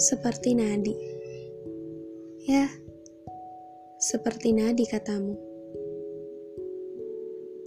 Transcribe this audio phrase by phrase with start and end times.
[0.00, 0.96] Seperti nadi.
[2.48, 2.72] Ya,
[4.00, 5.36] seperti nadi katamu.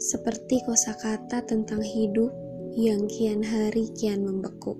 [0.01, 2.33] Seperti kosakata tentang hidup
[2.73, 4.73] yang kian hari kian membeku.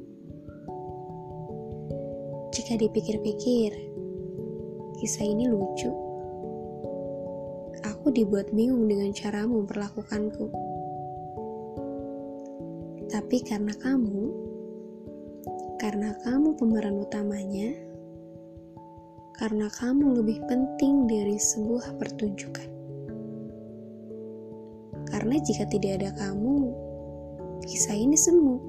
[2.57, 3.69] Jika dipikir-pikir,
[4.97, 5.93] kisah ini lucu.
[7.85, 10.49] Aku dibuat bingung dengan caramu memperlakukanku.
[13.13, 14.42] Tapi karena kamu,
[15.83, 17.75] karena kamu pemeran utamanya,
[19.35, 22.71] karena kamu lebih penting dari sebuah pertunjukan.
[25.11, 26.71] Karena jika tidak ada kamu,
[27.67, 28.63] kisah ini semu.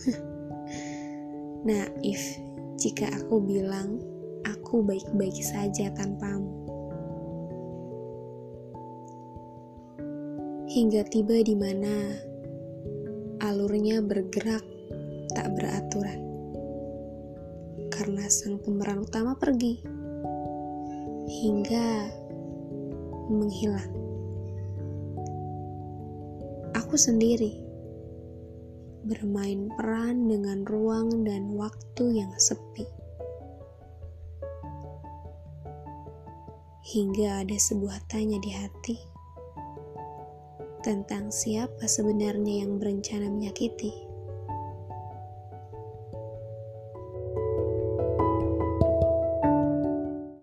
[1.68, 2.40] Naif
[2.80, 4.00] jika aku bilang
[4.48, 6.56] aku baik-baik saja tanpamu.
[10.72, 12.16] Hingga tiba di mana
[13.44, 14.77] alurnya bergerak
[15.34, 16.20] tak beraturan
[17.92, 19.82] karena sang pemeran utama pergi
[21.28, 22.08] hingga
[23.28, 23.92] menghilang.
[26.72, 27.52] Aku sendiri
[29.04, 32.88] bermain peran dengan ruang dan waktu yang sepi.
[36.88, 38.96] Hingga ada sebuah tanya di hati
[40.80, 44.07] tentang siapa sebenarnya yang berencana menyakiti.